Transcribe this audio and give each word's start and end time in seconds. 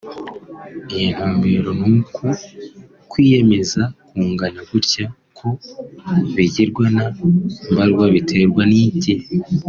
“iyi 0.95 1.07
ntumbero 1.15 1.69
n’uku 1.79 2.27
kwiyemeza 3.11 3.81
kungana 4.07 4.61
gutya 4.69 5.05
ko 5.37 5.47
bigirwa 6.35 6.85
na 6.95 7.05
mbarwa 7.71 8.05
biterwa 8.13 8.63
n’iki 8.71 9.13